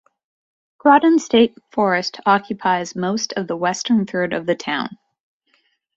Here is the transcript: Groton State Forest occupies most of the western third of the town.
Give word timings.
Groton 0.79 1.19
State 1.19 1.55
Forest 1.71 2.19
occupies 2.25 2.95
most 2.95 3.33
of 3.33 3.45
the 3.47 3.55
western 3.55 4.07
third 4.07 4.33
of 4.33 4.47
the 4.47 4.55
town. 4.55 4.97